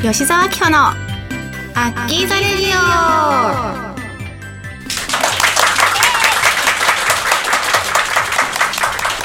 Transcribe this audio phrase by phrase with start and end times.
[0.00, 2.74] 吉沢明穂のアッキーザレディオ。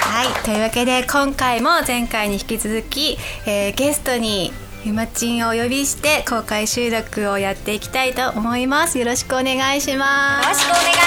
[0.10, 4.52] はいというわけで今回も前回に引き続き、えー、ゲストに
[4.84, 8.98] ゆまちんをお呼びして公開収録をやっていきたいと思います。
[8.98, 10.48] よろしくお願いします。
[10.48, 10.98] よろしくお願いし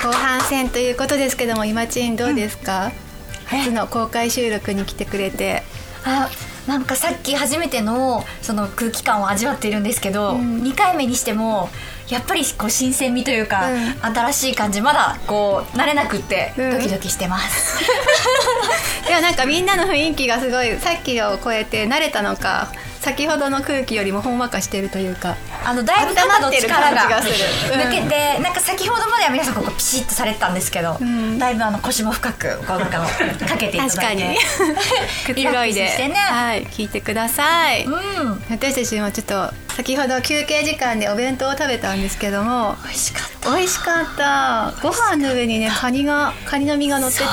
[0.00, 0.06] す。
[0.06, 3.11] 後半戦ということですけどもゆまちんどうですか、うん
[3.58, 5.62] 初の公開収録に来てくれて。
[6.04, 6.28] あ
[6.66, 11.68] なんかさっき初めてのその空気感を味わっているんですけど、うん、2回目にしても
[12.08, 17.78] やっぱりこう新鮮味というか、うん、新しい感じまだこう慣れなくってドキドキしてます、
[19.04, 22.70] うん、いやなんかみんなの雰囲気がすごいさっきを超えて慣れたのか
[23.02, 33.04] 先ほどの空気よりもほんわかしてるというかあのだいぶ肩の力が抜けて、うん、なんか先ほどまでは皆さんここピシッとされてたんですけど、うん、だいぶあの腰も深くこうなんか
[33.48, 34.36] かけていただいて。
[35.26, 37.92] くつろいで、ね、はい聞いてください、うん、
[38.50, 43.56] 私たちもちょっと先ほど休憩時間でお弁当を食べたんですけども美味しかった。
[43.56, 44.74] 美味しかった。
[44.82, 47.24] ご飯の上にねカニがカニの身が乗ってて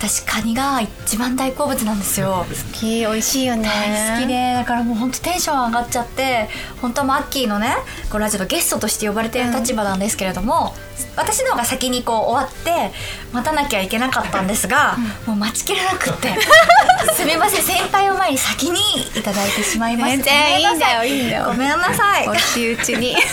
[0.00, 2.46] 私カニが一番大好物なんですよ。
[2.48, 3.68] 好き美味しいよね。
[3.68, 6.48] 大好きでだからもう本当テンション上がっちゃって
[6.80, 7.74] 本当はマッキーのね
[8.10, 12.92] こうラジオのゲストとして呼ばれてる立場なんですけれども、うん、私の方が先にこう終わって
[13.34, 16.34] 待たなきゃいけなかったんですが、うん、もう待ちきれなくって
[17.12, 18.80] すみません先輩を前に先に
[19.14, 21.44] いただいてしまいました全然いいんだよいいんだよ。
[21.44, 22.26] ごめんなさい。
[22.26, 23.16] おちうちに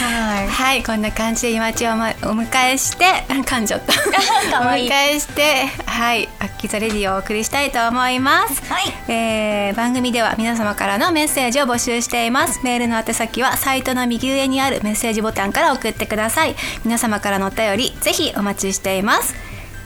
[0.00, 3.92] はい、はい、こんな感じで今ちを、ま、お迎えして 噛んじゃった。
[4.60, 8.94] お迎えしてはいアッキーザレディをお送りしたいと思います、はい。
[9.08, 12.60] えー、番組では皆様からのメッセージを募集しています。
[12.62, 16.54] メールの宛先はサイトの右上にあるメッセージボタンから送ってください。
[16.84, 19.34] 皆様からのお便りぜひお待ちしています。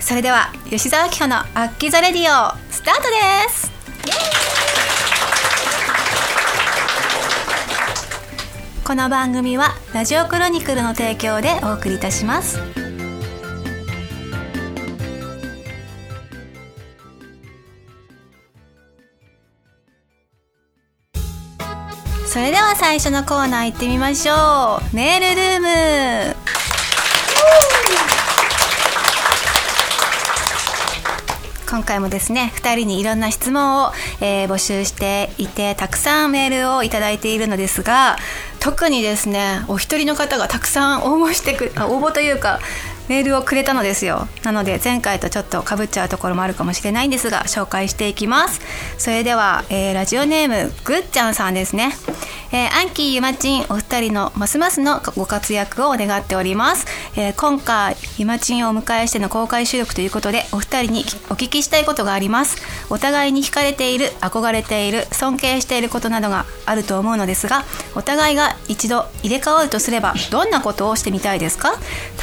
[0.00, 4.85] それでは吉沢明穂のアッキーザレディオスタートです
[8.86, 12.60] この番組はラジオクロニクルの提供でお送りいたします。
[22.28, 24.94] それでは最初のコーナー行ってみましょう。
[24.94, 26.36] メールルーム。
[31.68, 38.16] 今回もですね2人にいろんな質問を、えー、募集していてたくさんメールを頂いているのですが
[38.66, 42.58] 特にですねお一人の方がたくさん応募してく応募というか
[43.08, 44.28] メールをくれたのですよ。
[44.42, 48.60] なので前回とちょっとかぶっちゃうところもあるかもしれないんですが紹介していきます。
[48.98, 51.96] それでは、えー、ラジオネームぐっちゃんさんですね。
[52.52, 56.86] えー、アンキーゆまちんお二人のますますのご活躍を願っております、
[57.16, 62.56] えー、今回ゆまちんをお迎えしての公開収録ということでお二人にお聞きしたいことがあります。
[62.88, 67.64] お互いに惹かれている憧れている尊敬していることなどがあると思うのですが
[67.96, 71.74] お互いが一度入れ替わるとすればどんなことをしてみたいですか？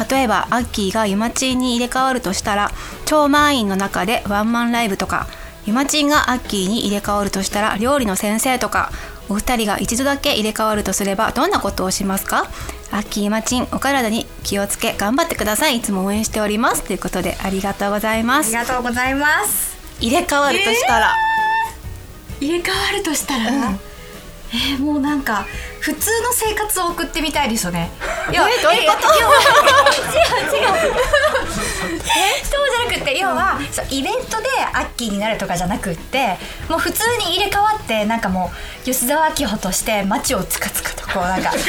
[0.09, 2.71] 例えばアッキーがゆまちんに入れ替わるとしたら
[3.05, 5.27] 超満員の中でワンマンライブとか
[5.65, 8.91] ゆまちんがアッキーに入れ替わるとしたら料理の先生とか
[9.29, 12.47] お二人が一度だけ入れ替わるとすればどんなことをしますか？
[12.91, 15.77] アッキーマチンお体に気をつけ頑張ってください。
[15.77, 16.83] いつも応援しております。
[16.83, 18.55] ということでありがとうございます。
[18.55, 19.77] ありがとうございます。
[20.01, 21.13] 入れ替わるとしたら、
[22.41, 23.79] えー、入れ替わるとしたら、うん
[24.53, 25.45] えー、もうなんか
[25.79, 27.89] 普通の生活を送ってみたいですよね。
[28.31, 29.07] いや、どういうこと？
[29.07, 30.93] 違う違う。
[32.43, 36.37] そうじゃなくて要は、うん、そうイベントでアッキーになるとかじゃなくって
[36.69, 41.59] もう普通に入れ替わってなんかもう吉沢明穂として街をつかつかとこうなんか 歩く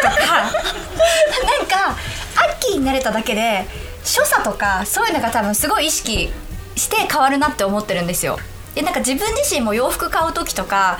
[0.00, 0.48] とかなん
[1.66, 1.96] か
[2.36, 3.66] アッキーになれただけで
[4.04, 6.32] 所作とかそういうのが多分すごい意識
[6.76, 8.38] して変わるなって思ってるんですよ。
[8.74, 10.98] でなんか自分自身も洋服買う時とか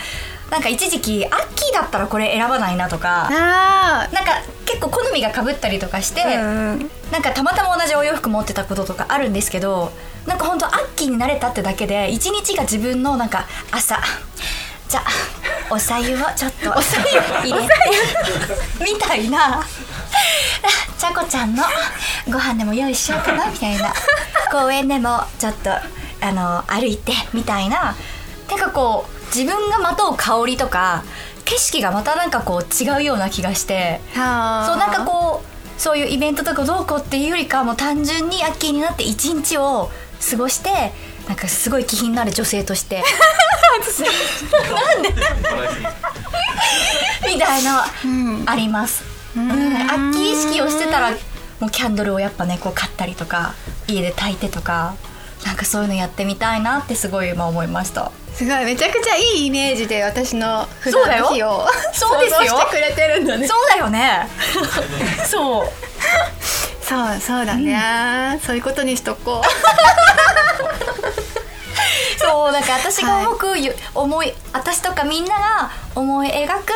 [0.53, 9.93] なんか一時期アッキーだったらこれ選ばないなとかなんか結構好みがかぶったりとかして、うん、なんかたまたま同じお洋服持ってたこととかあるんですけど
[10.26, 13.99] なんか本当アッキーになれたってだけで一日が自分のなんか朝
[14.88, 17.69] じゃあおさゆをちょっと入れて
[18.85, 19.62] みたいな。
[20.99, 21.65] ちゃこちゃんの
[22.26, 23.93] ご飯でも用意しようかなみたいな。
[24.53, 25.81] 公園でもちょっとあ
[26.32, 27.97] の歩いてみたいな。
[28.50, 31.05] なんかこう自分がまとう香りとか
[31.44, 39.90] 景色がまたなんかこう違うような気がしてそうなんかこうそういうイベントとかどうこうっていうよりかもう単純にアッキーになって一日を
[40.31, 40.93] 過ごして
[41.26, 43.02] なんかすごい気品のある女性として。
[44.75, 45.14] なんで？
[47.26, 49.02] みたいな、うん、あります、
[49.37, 51.11] うん、アッキー意識をしてたら
[51.61, 53.55] もうキャンドルをやっぱねこう買ったりとか
[53.88, 54.94] 家で炊いてとか
[55.46, 62.58] なんかそういうのやってみたいなってすごい今思いましたすごいめちゃくちゃいいイメージで私の普段の日をそう ですよ。
[62.58, 63.46] してくれてるんだね。
[63.46, 64.29] そうだよね。
[65.29, 65.69] そう。
[66.82, 69.40] そうそうだね、そういうことにしとこ
[72.19, 76.73] そうなんか私が思く、ゆ思い私とかみんなが思い描く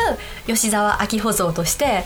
[0.47, 2.05] 吉沢明穂像として、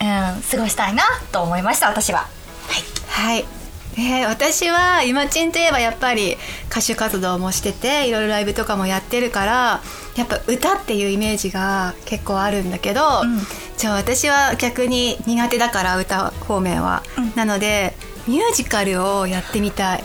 [0.00, 0.06] うん、
[0.50, 2.26] 過ごしたいなと思いました私は。
[2.68, 3.55] うはい
[3.98, 6.36] えー私は今ちんといえばやっぱり
[6.70, 9.80] 歌手活動もしてていろいろライブとかもやってるから
[10.16, 13.38] やっぱ歌っていうイメージが結構あるんだけど、ん。
[13.78, 17.32] じゃあ私は逆に苦手だから歌方面は、うん。
[17.36, 17.94] なので
[18.26, 20.04] ミュージカルをやってみたい。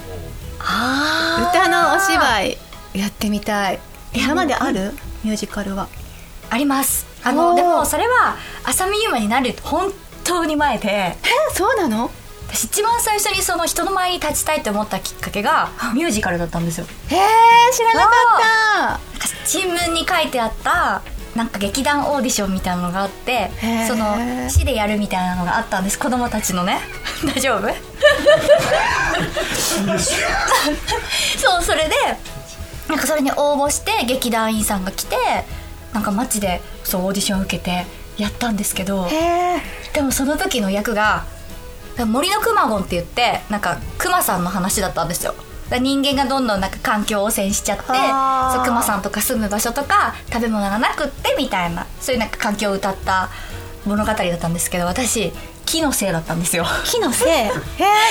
[0.59, 2.57] あ歌のお芝居
[2.93, 3.79] やってみたい。
[4.13, 4.93] 今まである？
[5.23, 5.87] ミュージカルは。
[6.49, 7.05] あります。
[7.23, 9.91] あのでもそれは浅見ゆまになる本
[10.23, 10.87] 当に前で。
[10.89, 11.17] え
[11.53, 12.09] そうなの？
[12.53, 16.85] 私一番最初にその人の前に立ちたいと思ったきっかけがミュージカルだったんですよ。
[17.09, 18.11] えー、知らなかっ
[18.99, 18.99] た。
[19.45, 21.01] 新聞に書いてあった
[21.35, 23.49] なんか劇団オーディションみたいなのがあって
[23.87, 24.17] その
[24.49, 25.97] 市でやるみたいなのがあったんです。
[25.97, 26.79] 子供たちのね。
[27.25, 27.61] 大丈夫？
[31.39, 31.95] そうそれで
[32.89, 35.15] なんかそれに応募して劇団員さんが来て
[35.93, 37.85] なんか街でそうオーディション受けて
[38.17, 39.61] やったんですけどへえ
[39.93, 41.23] でもその時の役が
[42.05, 45.35] 森のくまモンって言ってなんかクマさんの話だったんですよ。
[45.79, 53.29] 人間がどんどんなんか環境汚染しちゃってはあそうクマさんとか住む場所とか食べ物がなくってみたいなそういうなんか環境を歌った
[53.85, 55.31] 物語だったんですけど私
[55.65, 56.65] 木のせいだったんですよ。
[56.83, 57.29] 木のせい？
[57.31, 57.51] へえ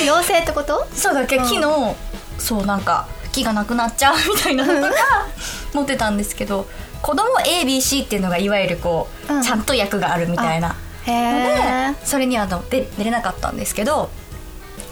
[0.05, 0.87] 妖精ってこと？
[0.95, 1.97] そうだけど木の、
[2.39, 5.27] そうなんか木がなくなっちゃうみたいなのとか
[5.75, 6.67] 持ってたんですけど
[7.03, 9.43] 子供 ABC っていうのがいわゆるこう、うん。
[9.43, 10.75] ちゃんと役があるみたいな
[11.07, 14.11] へえでそれにはので出れなかったんですけど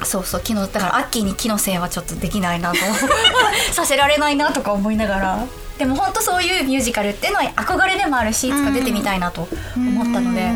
[0.02, 2.78] そうそう昨日だからアッキーに木のせいはちょっとできないなと
[3.72, 5.38] させられないなとか思いながら。
[5.78, 9.46] でも本当そういうミュージカルっていうのは憧れでもあるしいつか出てみたいなと
[9.76, 10.50] 思ったので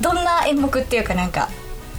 [0.00, 1.48] どんな演目っていうかなんか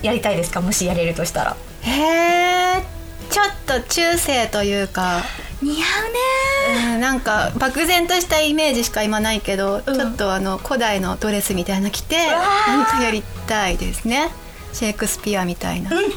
[0.02, 0.60] やりたいですか？
[0.60, 1.56] もしやれるとしたら。
[1.84, 2.84] へえ
[3.30, 5.22] ちょっと中世というか、
[5.62, 6.94] 似合うね。
[6.96, 9.96] うん、なんか漠然としたイメージしか今ないけど、うん。
[9.96, 12.78] ちょっとあの古代のドレスみたいなの着てわー。
[12.78, 14.30] なんかやりたいですね。
[14.74, 15.92] シェイクスピアみたいな。
[15.92, 16.12] うんうんうん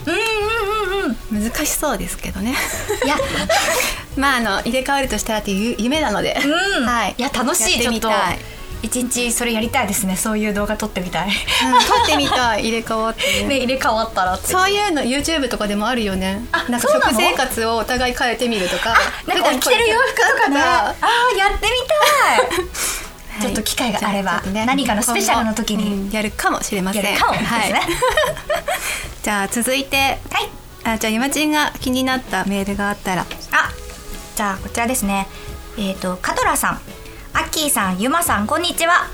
[1.32, 2.54] うん難しそうですけどね。
[3.04, 3.16] いや。
[4.16, 7.14] まああの入れ替わるとしたらっていう夢なので、うん、はい。
[7.18, 8.00] いや楽しいちょっと。
[8.00, 8.38] てみたい
[8.84, 10.14] 一日それやりたいですね。
[10.16, 11.28] そういう動画撮ってみたい。
[11.28, 11.34] うん
[11.86, 12.60] 撮ってみたい。
[12.68, 13.48] 入れ替わってね。
[13.48, 16.44] ね入れ替わったらそういうの YouTube とかでもあるよね。
[16.52, 18.94] あなんか食生活をお互い変えてみるとか。
[19.26, 20.60] なんか着てる洋服とかね。
[20.60, 21.72] ああやってみ
[23.38, 23.42] た い。
[23.42, 27.04] ちょっと機会があればじゃちょっと何かのスペシャルの時にうんやるかもしれません。
[27.04, 27.48] やるかもですね。
[27.48, 27.72] はい、
[29.24, 29.96] じゃあ続いて。
[29.96, 30.48] はい。
[30.84, 33.24] あじゃあゆまちんが気になったメールがあったら。
[33.52, 33.70] あ
[34.36, 35.26] じゃあこちらですね。
[35.78, 36.80] えっ、とカトラさん
[37.34, 39.06] アッキーさんゆまさんこんにちは。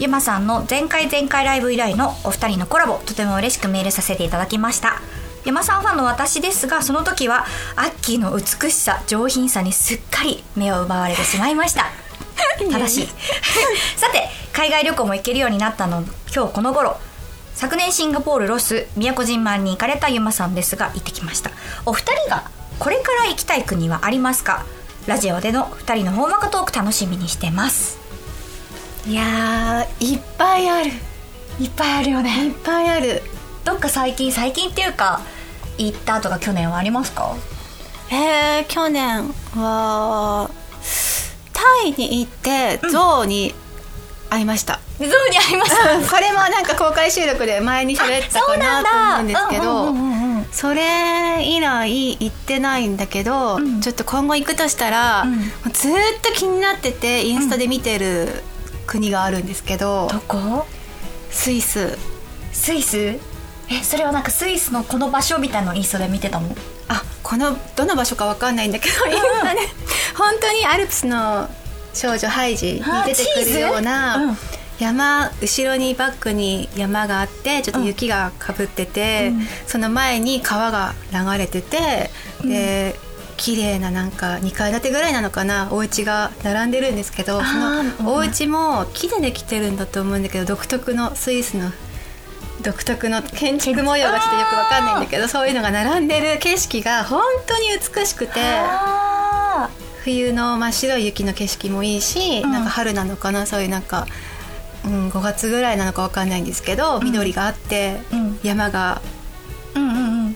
[0.00, 5.00] ゆまさんの前回前回ライブ以来のお二人のコラボとても嬉しくメールさせていただきました。
[5.44, 7.46] ゆまさんファンの私ですがその時は
[7.76, 11.86] アッキーの美しさ上品さにすっかり目を奪われてしまいました。
[12.58, 13.08] 正しい。
[13.96, 16.04] さて海外旅行も行けるようになったの
[16.34, 16.98] 今日この頃。
[17.54, 21.50] 昨年シンガポールロス宮古島に行かれたゆまさんですが行ってきました。
[21.86, 22.44] お二人が
[22.78, 24.64] これから行きたい国はありますか？
[25.08, 27.98] ラジオでの二人のホーマカトーク楽しみにしてます。
[29.06, 30.90] いやーいっぱいある。
[31.58, 33.22] いっぱいあるよいねっぱいある。
[33.64, 35.22] どっか最近最近っていうか
[35.78, 37.34] 行ったとか去年はありますか？
[38.10, 40.50] えー、去年は
[41.54, 43.54] タイに行ってゾウに
[44.28, 53.80] 会いました、ゾウにありますこれもなんか公開収録で前に喋ったかなと思うんですけどうんうんうんうんそれ以来行ってないんだけど、うん。
[53.82, 55.36] ちょっと今後行くとしたら、うん。
[55.36, 58.42] もうずーっと気になっててインスタで見てる
[58.86, 60.66] 国があるんですけど、どこ？
[61.30, 61.98] スイス。
[62.52, 62.98] スイス？
[62.98, 63.20] え
[63.82, 66.48] それはなんかスイスのこの場所みたいなのインスタで見てたの？
[66.88, 69.60] あこのどの場所かわかんないんだけど今ね
[70.16, 71.46] 本当にアルプスの
[71.92, 74.34] 少女ハイジに出てくるような、
[74.78, 79.46] 山後ろにバックに山があってちょっと雪がかぶってて、うん。
[79.66, 82.10] その前に川が流れてて
[82.44, 82.94] で、
[83.36, 91.70] 綺麗ななんか2階建てぐらいなのかなお家が並んでるんですけどそーのお家も木でできてるんだと思うんだけど独特のスイスの
[92.62, 99.70] 独特の建築模様がちょっとよくわかんないんだけどそういうのが並んでる景色が本当に美しくてあ
[100.02, 102.50] 冬の真っ白い雪の景色もいいし、うん。
[102.50, 104.06] なんか春なのかなそういうなんか、
[104.84, 108.38] うん、5月ぐらいなのかわかんないんですけど、緑があって、うん。
[108.42, 109.00] 山が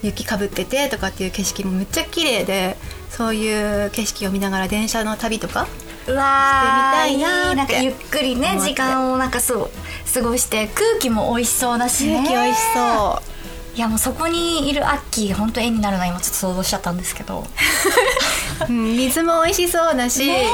[0.03, 2.77] 雪かぶっててとかっていう景色もめっちゃ綺麗で
[3.11, 5.69] そういう景色を見ながら電車の旅とか
[6.09, 9.71] うわーしてみたいなってなんかゆっくりね時間をなんかそう
[10.13, 12.17] 過ごして空気も美味しそうだしね。
[12.17, 13.32] 空気美味しそう
[13.75, 17.47] いやもうそこにいるアッキー本当絵になるな今ちょっと想像しちゃったんですけど。
[18.69, 20.47] うん水も美味しそうだし、ね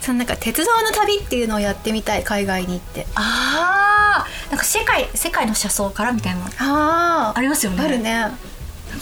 [0.00, 3.06] そのなんか鉄道の旅っていうのをやってみたい海外に行って。
[3.14, 6.40] あーなんか世界世界の車窓からみたいな。
[6.58, 7.84] あありますよね。
[7.84, 8.16] あるね。
[8.16, 8.30] あ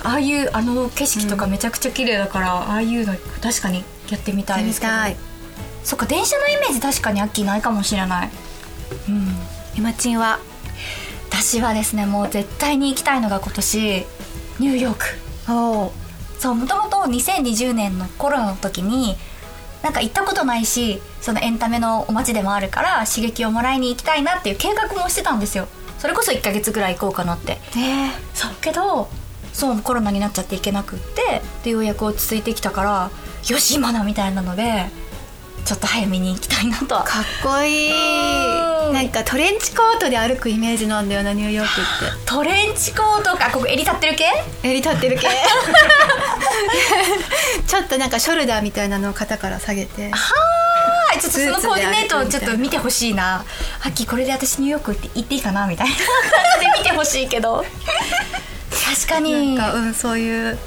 [0.03, 4.65] あいうあの景色とかめちゃくちゃ綺麗だから、ああいうの確かにやってみたい。
[4.65, 4.93] ですけど
[5.85, 8.31] そっか電車のイメージ確かにアッキーないかもしれない。
[9.09, 9.37] うん。
[9.77, 10.39] 今ちんは
[11.41, 13.79] 私はですねもう絶対に行きたいのが今年
[14.59, 15.05] ニューヨーク。
[16.39, 19.17] そうもともと2020年のコロナの時に
[19.83, 25.67] なんか行ったことないしそのエンタメのお街でもあるから刺激をもらいに行きたいなっていう計画もしてたんですよ。
[25.99, 27.55] それこそ1ヶ月ぐらい行こうかなって。
[27.75, 28.53] ねそう。
[28.61, 29.09] けど
[29.55, 33.11] そうコロナになっちゃって行けなくってでようやく落ち着いてきたから
[33.49, 34.91] よし今だみたいなので
[35.65, 37.05] ちょっと早めに行きたいなとは。
[37.05, 37.91] かっこいい。
[37.91, 38.93] うん。
[38.93, 41.91] なんかトレンチコートで歩くイメージなんだよなニューヨークって。
[42.27, 44.25] トレンチコートかここ襟立ってる系？
[44.63, 45.29] 襟立ってる系。
[47.67, 50.11] ちょっとなんかショルダーみたいなのを肩から下げて。
[50.11, 53.45] はーいちょっとそのコーディネートをちょっと見てほしいな。
[53.81, 55.67] はっきこれで私ニューヨークって行っていいかな？
[55.67, 55.95] みたいな。
[55.95, 56.05] 感
[56.61, 57.65] じで見てほしいけど。
[58.97, 59.57] 確かに。
[59.57, 60.59] なんかうんそういう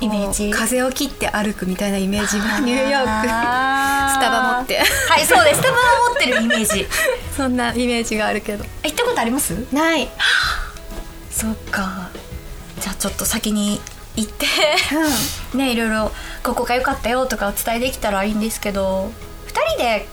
[0.00, 0.50] イメージ。
[0.50, 3.28] 風を切って歩くみたいなイメージがニューヨーク。
[3.28, 4.78] スタバ持って。
[4.78, 4.84] は
[5.20, 5.60] いそうです。
[5.60, 5.76] スタバ
[6.08, 6.86] 持ってるイメージ。
[7.36, 8.64] そんなイメージがあるけど。
[8.82, 9.52] 行ったことあります？
[9.72, 10.08] ない、
[11.30, 12.08] そっか。
[12.80, 13.80] じゃあちょっと先に
[14.16, 14.46] 行って。
[15.52, 16.12] う ねいろいろ
[16.42, 19.10] ここが良かったよとかお伝えできたらいいんですけど
[19.48, 20.08] 2人で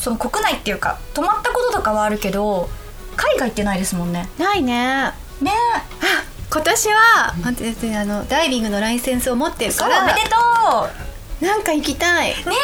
[0.00, 2.68] その国内っていうか泊まったこととかはあるけど
[3.16, 4.28] 海外ってないですもんね。
[4.38, 5.12] ん、ないね。
[5.40, 5.52] ね
[6.56, 7.34] 今年は
[8.00, 12.32] あのダイビングのライセンスを持ってるからおめでとなんか行きたい。
[12.32, 12.54] うね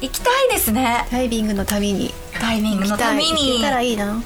[0.00, 1.06] 行きたいですね。
[1.12, 2.12] ダイビングの旅に。
[2.40, 4.20] ダイビングのため行けにたらいいな。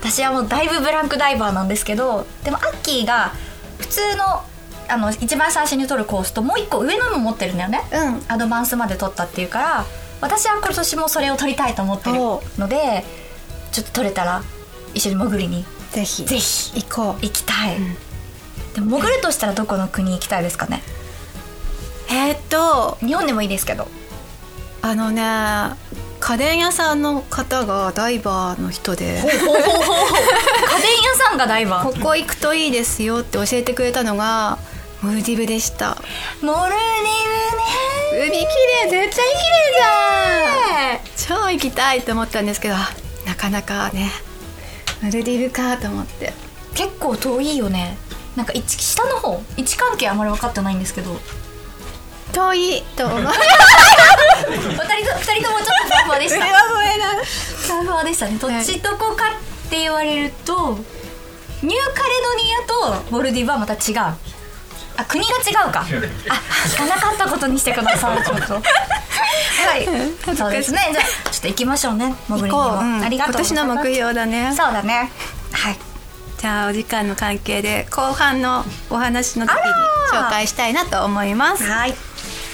[0.00, 3.32] 私はもうだいぶブランクダイバーなんですけどでもアッキーが
[3.78, 4.42] 普通の
[4.88, 7.80] あの一番最初に取るコースともう一個上のも持ってるんだよね。
[7.90, 8.22] うん。
[8.28, 9.86] アドバンスまで取ったっていうから
[10.20, 13.06] 私は今年もそれを取りたいと思ってるおので
[13.72, 14.42] ちょっと取れたら
[14.92, 15.64] 一緒に潜りに。
[15.92, 16.26] ぜひ。
[16.26, 16.82] ぜひ。
[16.82, 17.14] 行こう。
[17.22, 17.96] 行きたい、ん
[18.76, 20.82] でも潜るとしたらどこの国行きたいですかね？
[22.10, 23.88] えーっと日本でもいいですけど。
[24.82, 25.22] あのね
[26.20, 29.04] 家電屋さんの方がダイバーの人で。
[29.04, 29.44] 家電屋
[31.16, 31.92] さんがダイバー。
[31.92, 34.58] ここ行くといいですよって教えてくれたのが
[35.02, 35.96] モルディブでした。
[36.42, 39.72] モルディ海綺麗絶対綺麗
[41.16, 41.40] じゃん。
[41.44, 42.90] 超行きたいと思ったんですけどあ
[43.26, 44.10] なかなかね
[45.02, 46.14] モルディブかと思って。
[46.14, 46.34] ブね
[46.74, 47.96] 結構遠いよね
[48.36, 51.18] なんか位置下の方位置関係あまり分かってないんですけど。
[52.32, 53.38] 遠いと思う二人と
[55.18, 56.44] 二人ともちょっとふわふわでした。
[56.44, 58.36] 上は上だふわふわでしたね。
[58.38, 59.24] どっちどこか
[59.66, 60.84] って言われるとニュー
[61.62, 61.74] カレ
[62.82, 63.96] ドニアとモルディブはまた違う。
[64.98, 65.80] あ国が違うか。
[65.80, 68.18] あ聞かなかったことにしてください。
[68.24, 68.54] ちょっと。
[68.54, 68.60] は
[70.32, 70.36] い。
[70.36, 70.90] そうですね。
[70.92, 72.14] じゃあちょっと行きましょうね。
[72.28, 74.52] 潜りにも、ありがとう今年の目標だね。
[74.56, 74.94] そうだね。
[74.94, 75.10] はい
[76.38, 79.60] じゃあお時間の関係で後半のお話の時に
[80.12, 81.64] 紹介したいなと思います。
[81.64, 81.94] はい。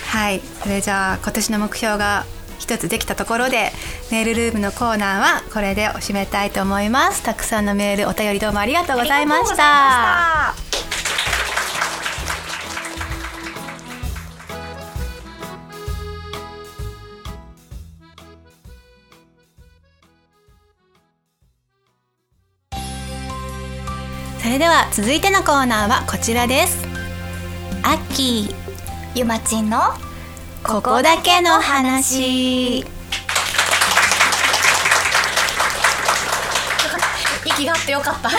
[0.09, 0.41] はい。
[0.63, 2.25] それじゃあ今年の目標が
[2.59, 3.73] 一つできたところで
[4.11, 10.62] メールルームのコーナーはこれでお締めたいと思いますたくさんのメールお便りどうもありがとうございました
[24.53, 26.87] れでは続いてのコーナーはこちらです。
[27.83, 28.55] アッキー
[29.15, 29.79] ゆまちんの
[30.63, 32.81] ここだけの話。
[37.47, 38.29] 息があってよかった。
[38.29, 38.37] よ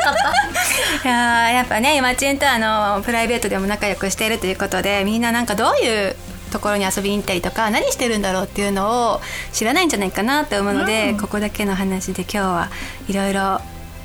[0.00, 1.08] かった。
[1.08, 6.14] いやーやっぱね今ちんとあのプライベートでも仲良くしているということでみんななんかどういう
[6.52, 9.20] ところに遊びに行ったりとか何してるんだろうっていうのを
[9.52, 11.18] 知らないんじゃないかなと思うので、うん。
[11.18, 12.68] ここだけの話で今日は
[13.08, 13.60] いろいろ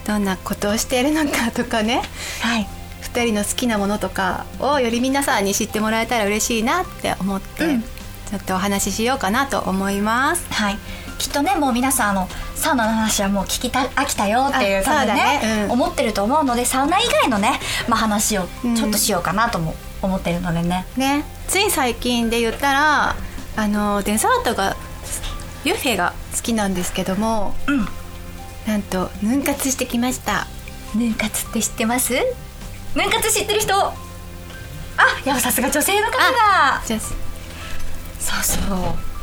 [0.07, 2.01] どんなことをしているのかとかね。
[2.41, 2.67] はい。
[3.01, 7.81] 2人の好きなものとかをより皆さんに知ってもらえたら嬉しいなって思って、うん。
[7.81, 10.47] ちょっとお話ししようかなと思います。
[10.53, 10.77] はい。
[11.17, 15.39] きっとねもう皆さんあのサウナの話はもう聞きた飽きたよっていうあ多分そうだね。
[15.39, 15.71] ねうん。
[15.71, 17.59] 思ってると思うのでサウナ以外のね、
[17.89, 18.75] まあ、話をうん。
[18.75, 23.15] ちょっとしようかなとも思ってるのでね、ね、つい最近で言ったら
[23.57, 24.77] あのデザートが
[25.65, 27.87] ビュッフェが好きなんですけどもうん
[28.67, 30.45] なんとヌン活してきました。
[30.93, 32.13] ヌン活って知ってます？
[32.95, 33.73] ヌン活知ってる人？
[33.73, 33.93] あ
[35.25, 36.81] やさすが女性の方だ。
[36.85, 36.99] そう
[38.43, 38.57] そ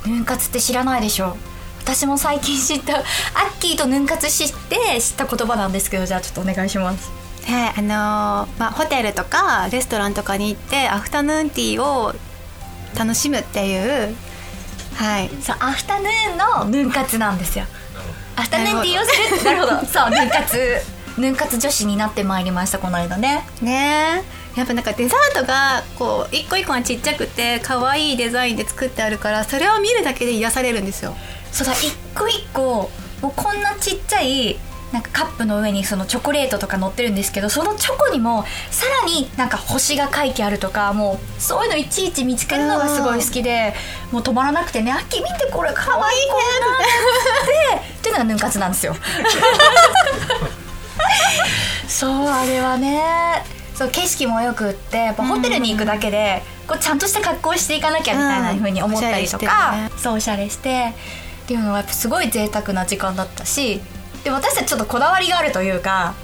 [0.07, 0.09] う。
[0.09, 1.37] ヌン活って知らないでしょ。
[1.83, 2.99] 私も最近知った。
[2.99, 3.05] アッ
[3.61, 7.11] キーとヌン活知って知った言葉なんですけどじゃあちょっとお願いします。
[7.47, 12.15] はいあのーまあ、ホテルとかレストランとかに行ってアフタヌーンティーを
[12.99, 14.17] 楽しむっていう。
[14.95, 15.29] はい。
[15.43, 17.67] そうアフタヌーンのヌン活なんですよ
[18.37, 20.59] アフタヌーンティーをするなるほどそうヌン活。
[21.19, 23.47] ヌン活女子になってまいりましたこの間ね。
[23.63, 24.23] ね
[24.57, 24.59] え。
[24.59, 31.15] やっぱなんかデザートがこう一個一個がちっちゃくて可愛いデザインで作ってあるからそれを見るだけで癒されるんですよ。
[31.53, 34.57] そうだ一個一個もうこんなちっちゃい
[34.95, 43.75] なんかカップの上にそのチョコレートとか乗ってるんですけどそのチョコにもさらになんか星が書いてあるとかもうそういうのいちいち見つけるのがすごい好きで
[44.13, 46.33] もう止まらなくてね「あっき見てこれかわいいね」
[47.75, 48.95] ってっていうのがヌン活なんですよ。
[51.89, 60.95] そうあれはねそう景色もよくってやっぱホテルに行くだけで、こうちゃんとした格好をしていかなきゃみたいな風に思ったりとか、うんそうおしゃれして
[61.45, 63.81] っていうのはやっぱすごい贅沢な時間だったし
[64.25, 66.15] で私たちちょっとこだわりがあるというか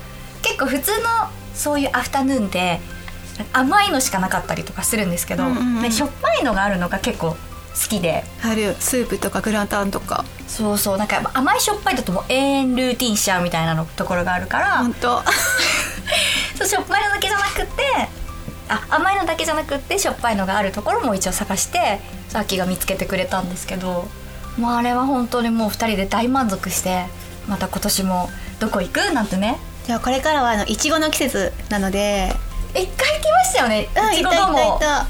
[0.42, 1.08] 結構普通の
[1.54, 2.80] そういうアフタヌーンで
[3.52, 7.36] 甘いのしかなかったりとかするんですけど、うんうんしょっぱいのがあるのが結構好
[7.88, 8.24] きで。
[8.42, 10.24] あるスープとかグラタンとか。
[10.46, 10.98] そうそう。
[10.98, 15.22] なんか甘いしょっぱいだともう永遠ルーティンしちゃうみたいなのところがあるから、本当。
[16.58, 17.82] そうしょっぱいのだけじゃなくて
[18.68, 24.06] あ甘いのだけじゃなくってしょっぱいのがあるところも一応探してさっきが見つけてくれたんですけど
[24.58, 27.06] もうあれは本当にもう2人で大満足して
[27.48, 29.12] また今年もどこ行く？
[29.12, 29.58] なんてね。
[29.86, 32.34] じゃあこれからはあのいちごの季節なので。
[32.72, 33.88] 一回行きましたよね。
[33.96, 35.06] うんいちごドいたいたいもた。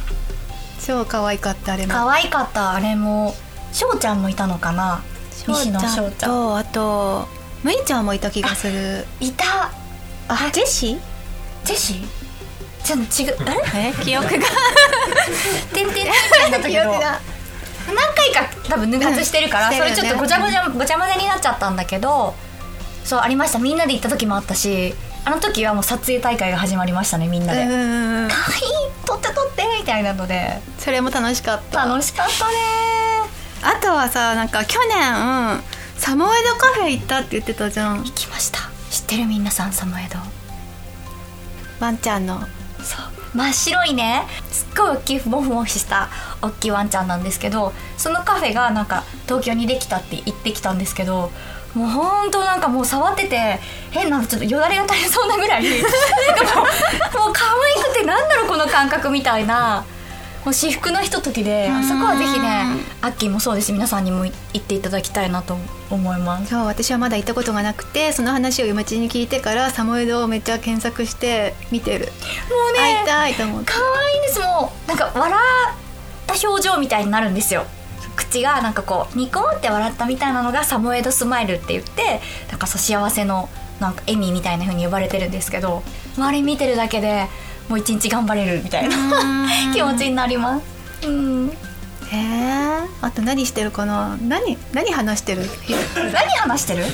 [0.86, 1.92] 超可愛かったあれも。
[1.92, 3.34] 可愛かったあれも。
[3.72, 5.02] 翔ちゃんもいたのかな？
[5.46, 6.30] 西野翔ちゃん。
[6.30, 7.28] とあと
[7.62, 9.06] むいちゃんもいた気がする。
[9.20, 9.70] いた。
[10.28, 10.98] あジェシー？
[11.64, 12.06] ジェシー？
[12.82, 12.96] じゃ
[13.26, 13.88] 違うあれ？
[13.90, 14.30] え記憶が。
[15.74, 17.20] てんてんてんて 記憶が
[17.86, 22.34] 何回か多分抜活してるから、うんそれちょっとごちゃごちゃごちゃ混ぜになっちゃったんだけど
[23.04, 23.58] そうありました。
[23.58, 30.60] みんなで行った時もあったしあの時はもう撮影大会が始まりましたねみんなで「うんうんうんかわいい撮って撮って」みたいなので。
[30.78, 31.84] それも楽しかった。
[31.84, 32.54] 楽しかったね。
[33.62, 35.62] あとはさなんか去年
[35.98, 37.98] サモエドカフェ行ったって言ってたじゃん。
[37.98, 38.60] 行きました。
[38.90, 39.26] 知ってる？
[39.26, 40.18] 皆さんサムエド。
[41.80, 42.40] ワンちゃんの。
[42.82, 44.26] そう真っ白いね。
[44.50, 46.08] すっごい大きいふもふもした
[46.42, 51.30] 大きいワンちゃんなんですけどそのカフェがなんか東京にできたって言ってきたんですけど
[51.74, 55.62] もうほんとなんかもう触ってて変なちょっとよだれが垂れそうなぐらい。
[55.70, 59.84] なんかもうもう可愛くてなんだろうこの感覚みたいな。
[60.44, 62.64] もう至福のひとときであそこはぜひね
[63.02, 65.56] アッキーもそうですし皆さんにも行っていただきたいなと
[65.90, 66.50] 思います。
[66.50, 72.06] そう私はまだ行ったことがなくてその話を嫁ちに聞いてからサモエドをめっちゃ検索して見てる。
[72.06, 72.10] も
[72.70, 73.72] うね会いたいと思って。
[73.72, 74.40] 可愛いんです。
[74.40, 77.66] もうなんか笑った表情みたいになるんですよ。
[78.16, 83.48] 口がなんかこうニコンって笑ったみたいなのがサモエドスマイルって言ってなんかそう幸せの
[83.80, 85.82] なんか笑みみたいな風に呼ばれてるんですけど
[86.16, 87.28] 周り見てるだけで
[87.70, 89.72] もう一日頑張れるみたいなうん。
[89.72, 91.06] 気持ちになります。
[91.06, 91.48] うん。
[91.48, 91.52] へ
[92.12, 94.18] えあと何してるかな？
[94.20, 95.42] 何何話してる？
[96.12, 96.84] 何話してる？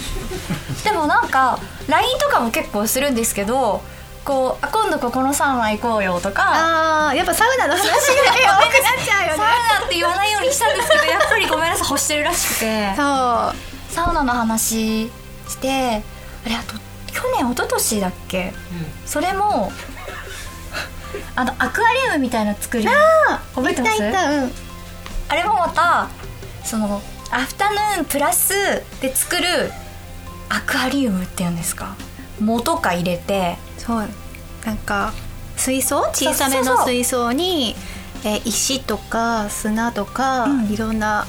[0.85, 1.59] でもなんか
[1.89, 3.81] LINE とかも結構するんですけど
[4.25, 12.95] こうあ今度ここのサウナ行こうよとかあーやっぱサウナの話が多くなっちゃうよサウねナって言わないようにしたんですけどやっぱりごめんなさい欲してるらしくて。
[12.97, 13.95] そう。
[13.95, 15.09] サウナの話
[15.49, 16.03] して
[16.45, 16.75] あれあと
[17.13, 18.53] 去年一昨年だっけ、
[19.07, 19.73] それも
[21.35, 24.03] あのアクアリウムみたいなの作るあ覚えてます？
[24.03, 24.11] うん。
[25.29, 26.09] あれもまた
[26.65, 28.53] そのアフタヌーンプラス
[29.01, 29.45] で作る
[30.49, 31.97] アクアリウムっていうんですか？
[32.41, 34.09] 藻とか入れてそう。
[34.65, 35.13] なんか
[35.57, 36.03] 水槽？
[36.13, 37.75] 小さめの水槽に
[38.25, 40.65] えー石とか砂とか、うん。
[40.73, 41.27] いろんな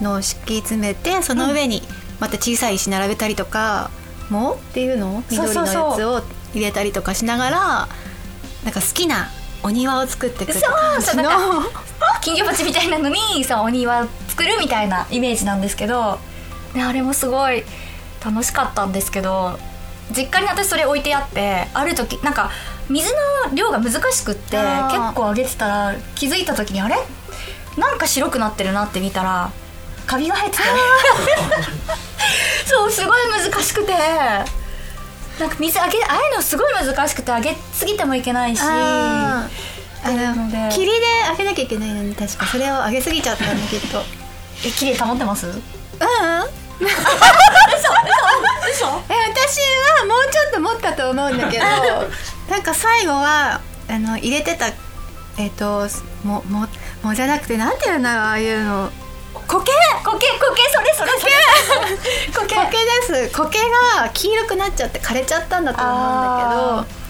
[0.00, 1.82] のを敷き詰めてその上に
[2.20, 3.90] また小さい石並べたりとか
[4.30, 5.22] 「藻っていうの？
[5.30, 5.90] 緑のそうそう。
[5.90, 6.22] やつを
[6.54, 7.88] 入れたりとかしながら
[8.64, 9.28] なんか好きな
[9.62, 10.52] お庭を作っていく
[12.22, 16.18] 金魚鉢みたいなのにそうお庭作るみたいなイメージなんですけど、
[16.74, 17.64] ね、あれもすごい
[18.24, 19.58] 楽しかったんですけど
[20.10, 22.50] 実家に私それ置いてあってある時なんか
[22.90, 23.10] 水
[23.48, 26.96] の量が難しくって結構あげてたら気づいた時にあれ？
[27.78, 29.50] なんか白くなってるなって見たら
[30.06, 30.62] カビが生えてて
[32.66, 33.92] そうすごい難しくて
[35.38, 38.60] なんか水あげああいうのすごい難しくてあげすぎてもいけないし
[40.70, 41.06] 霧で。
[41.26, 44.02] あげなきゃいけないのに確かそれをあげすぎちゃったんだきっと。
[44.66, 45.46] え綺麗保ってます？
[45.46, 45.60] うんえ
[49.24, 49.60] 私
[50.00, 51.64] はもうちょっと持ったと思うんだけど
[52.50, 54.66] なんか最後はあの入れてた
[55.38, 55.88] えっ、と
[56.24, 56.68] もも
[57.02, 58.90] もじゃなくてなんていうんだろうああいうの
[59.46, 59.70] 苔？
[60.04, 60.26] 苔苔
[60.72, 61.32] それそれそれ。
[62.32, 62.54] 苔？
[62.54, 62.76] 苔。
[63.10, 63.36] です。
[63.36, 67.04] 苔が黄色くなっちゃって枯れちゃったんだと思うんだけど。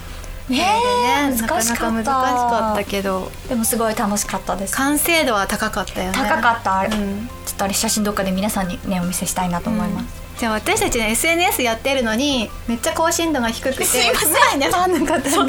[0.47, 1.90] ねえねなか難しかった。
[1.90, 3.33] なか難しかったけど。
[3.49, 4.77] でもすごい楽しかったです。
[4.77, 6.18] 完成度は高かったよね。
[6.18, 7.29] 高かった、うん。
[7.47, 10.07] ちょっとあれ写真どっかで皆さんにねお見せしたいなと思います、
[10.38, 13.85] じゃあ私たちね SNS やってるのにめっちゃ更新度が低くて。
[13.85, 14.61] すいません。
[14.61, 15.49] ねファンの方にもっと更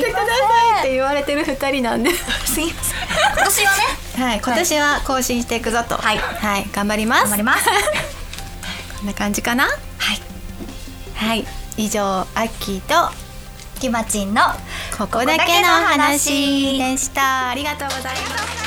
[0.00, 0.32] してくださ
[0.76, 2.10] いって言われてる二人なんで。
[2.10, 2.93] すいません
[3.32, 4.24] 今年はね。
[4.24, 5.96] はい今年は更新していくぞと。
[5.96, 6.18] はい。
[6.18, 7.22] はい、頑張ります。
[7.22, 7.64] 頑張ります。
[8.98, 9.64] こんな感じかな？
[9.64, 9.76] はい。
[11.14, 11.46] はい。
[11.76, 13.12] 以上アッキーと
[13.80, 14.42] きまちんの
[14.96, 17.48] ここだけの話でした。
[17.48, 18.63] ありがとうございます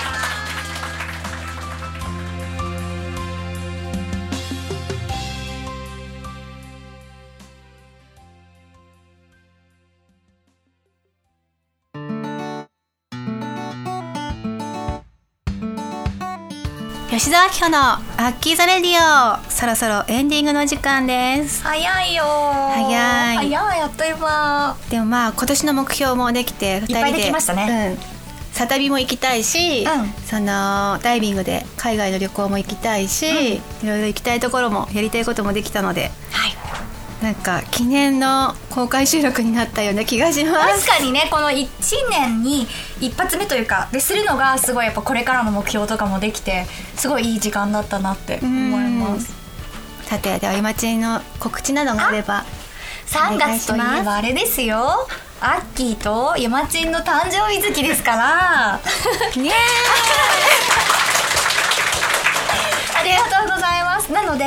[17.18, 19.40] 吉澤明穂のアッキーザレディオ。
[19.50, 21.64] そろそろエンディングの時間です。
[21.64, 22.24] 早いよ。
[22.24, 23.38] 早い。
[23.38, 26.94] 早いやっと今でもまあ今年の目標もできて2人で。
[26.94, 27.98] いっぱいできましたね。
[27.98, 28.54] うん。
[28.54, 30.10] サ旅も行きたいし、うん。
[30.28, 36.12] そのダイビングで海外の旅行も行きたいし、いろいろ行きたいところもやりたいこともできたので。
[36.32, 36.57] はい
[37.22, 40.86] なんか記念の公開収録になったような気がします。
[40.86, 41.68] 確かにねこの1
[42.12, 42.68] 年に
[43.02, 49.34] 一発目というかでするのがすごいやっぱこれからの目標とかもできてすごいいい時間だったなって思います。
[50.04, 52.46] さてでは今ちの告知などがあれば
[53.08, 55.08] 3お願い月といえばあれですよ。
[55.42, 58.80] アッキーとゆまちんの誕生日月ですから。
[59.42, 59.52] ね
[63.00, 64.12] ありがとうございます。
[64.12, 64.46] なので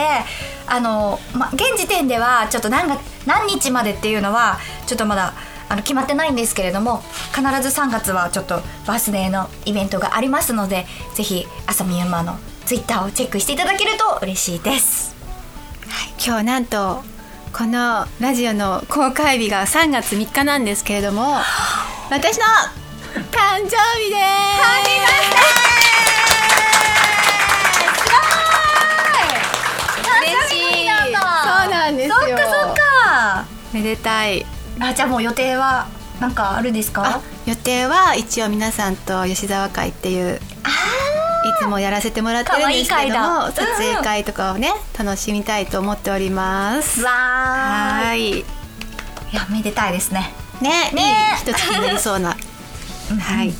[0.70, 5.34] あの、ま、現時点ではちょっと何が何日までっていうのはちょっとまだ
[5.68, 7.02] あの決まってないんですけれども
[7.34, 8.56] 必ず3月はちょっと
[8.86, 15.16] バースデーのイベントがありますのでぜひ朝見ゆまのツイッターをチェックしていただけると嬉しいです。
[16.24, 17.02] 今日なんと
[17.52, 21.34] このラジオの公開日が3月3日なんですけれども
[22.10, 22.44] 私の
[23.32, 24.16] 誕生日で
[25.34, 25.39] す
[33.80, 34.44] めでたい。
[34.80, 35.86] あじゃあもう予定は
[36.20, 37.02] なんかあるんですか？
[37.06, 40.40] あ予定は一応皆さんと吉沢会っていうい
[41.62, 47.02] つもやらせてもらってるんですけども撮影会とかをね楽しみたいと思っております。
[47.02, 48.02] わー。
[48.02, 48.30] いはい。
[48.40, 48.44] い
[49.32, 50.32] やめでたいですね。
[50.60, 51.02] ねね。
[51.44, 52.36] いい一つになりそうな。
[53.18, 53.52] はい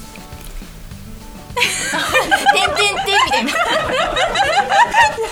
[3.41, 3.59] いなこ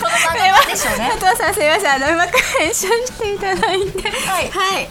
[0.04, 1.10] の感じでしょうね。
[1.20, 1.92] 佐藤さんすみません。
[1.92, 4.10] あのうまく編集していただいて。
[4.10, 4.50] はい。
[4.50, 4.88] はい。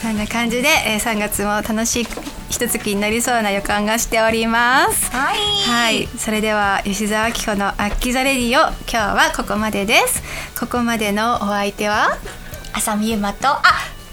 [0.00, 2.06] そんな感じで、えー、3月も楽しい
[2.50, 5.10] 一月になりそうな予感がしております。
[5.10, 5.36] はい。
[5.36, 10.22] はい、それでは吉澤明子の「アッキザレディオ」今日はここまでです。
[10.58, 12.18] ここまでのお相手は？
[12.74, 13.48] 浅見ゆまと。
[13.48, 13.62] あ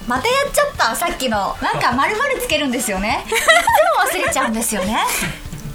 [0.07, 0.95] またやっちゃった。
[0.95, 1.55] さっきの。
[1.61, 3.23] なんか丸々つけるんですよね。
[3.27, 4.97] いつも忘れちゃうんですよね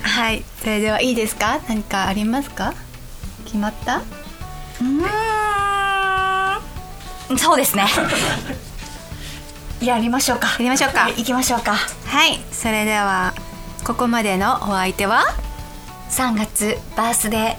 [0.02, 1.60] はいそれではいいですか？
[1.68, 2.74] 何かありますか？
[3.44, 3.98] 決まった？
[3.98, 7.38] うーん。
[7.38, 7.86] そうですね。
[9.80, 10.48] やりましょうか。
[10.48, 11.08] やりましょうか。
[11.08, 11.74] 行きましょうか。
[12.06, 12.40] はい。
[12.52, 13.32] それでは
[13.84, 15.24] ここまでのお相手は
[16.10, 17.56] ？3月バースデ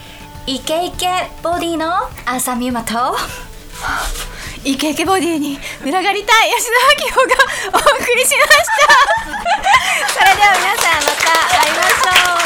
[0.47, 1.07] ーイケイケ
[1.43, 3.15] ボディの浅見ゆまと。
[4.65, 6.71] イケイケボディに群がりたい吉田
[7.05, 7.83] 明子がお送
[8.15, 8.87] りしました。
[10.13, 11.27] それでは皆さんまた
[11.61, 12.39] 会いましょう。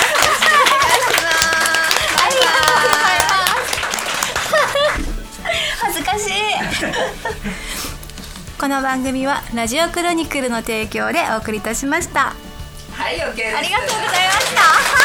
[2.18, 3.72] ありがとうございます。
[5.82, 6.32] 恥ずかしい
[8.60, 12.34] この番組はラジオクロニクルの提供でお送りいたしました。
[12.96, 13.58] はい、OK です。
[13.58, 14.34] ありがとうございま
[14.98, 15.03] す